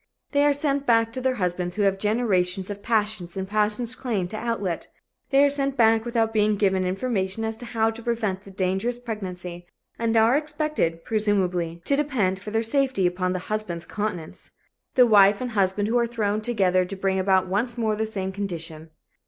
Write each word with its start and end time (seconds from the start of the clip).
They 0.31 0.43
are 0.45 0.51
sent 0.51 0.87
back 0.87 1.13
to 1.13 1.33
husbands 1.35 1.75
who 1.75 1.83
have 1.83 1.99
generations 1.99 2.71
of 2.71 2.81
passion 2.81 3.27
and 3.35 3.47
passion's 3.47 3.93
claim 3.93 4.27
to 4.29 4.35
outlet. 4.35 4.87
They 5.29 5.43
are 5.45 5.49
sent 5.51 5.77
back 5.77 6.05
without 6.05 6.33
being 6.33 6.55
given 6.55 6.83
information 6.87 7.45
as 7.45 7.55
to 7.57 7.67
how 7.67 7.91
to 7.91 8.01
prevent 8.01 8.41
the 8.41 8.49
dangerous 8.49 8.97
pregnancy 8.97 9.67
and 9.99 10.17
are 10.17 10.35
expected, 10.35 11.03
presumably, 11.05 11.83
to 11.85 11.95
depend 11.95 12.39
for 12.39 12.49
their 12.49 12.63
safety 12.63 13.05
upon 13.05 13.33
the 13.33 13.37
husband's 13.53 13.85
continence. 13.85 14.51
The 14.95 15.05
wife 15.05 15.39
and 15.39 15.51
husband 15.51 15.87
are 15.93 16.07
thrown 16.07 16.41
together 16.41 16.83
to 16.83 16.95
bring 16.95 17.19
about 17.19 17.45
once 17.47 17.77
more 17.77 17.95
the 17.95 18.07
same 18.07 18.31
condition. 18.31 18.89